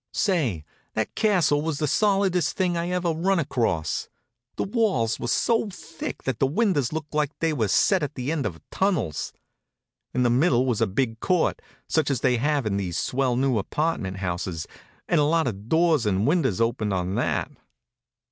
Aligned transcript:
Say, 0.15 0.65
that 0.95 1.13
castle 1.13 1.61
was 1.61 1.77
the 1.77 1.85
solidest 1.85 2.57
thing 2.57 2.75
I 2.75 2.89
ever 2.89 3.11
run 3.11 3.37
across. 3.37 4.09
The 4.55 4.63
walls 4.63 5.19
were 5.19 5.27
so 5.27 5.69
thick 5.69 6.23
that 6.23 6.39
the 6.39 6.47
windows 6.47 6.91
looked 6.91 7.13
like 7.13 7.29
they 7.37 7.53
were 7.53 7.67
set 7.67 8.01
at 8.01 8.15
the 8.15 8.31
end 8.31 8.47
of 8.47 8.59
tunnels. 8.71 9.31
In 10.11 10.23
the 10.23 10.31
middle 10.31 10.65
was 10.65 10.81
a 10.81 10.87
big 10.87 11.19
court, 11.19 11.61
such 11.87 12.09
as 12.09 12.21
they 12.21 12.37
have 12.37 12.65
in 12.65 12.77
these 12.77 12.97
swell 12.97 13.35
new 13.35 13.59
apartment 13.59 14.17
houses, 14.17 14.65
and 15.07 15.19
a 15.19 15.23
lot 15.23 15.45
of 15.45 15.69
doors 15.69 16.07
and 16.07 16.25
windows 16.25 16.59
opened 16.59 16.93
on 16.95 17.13
that. 17.13 17.51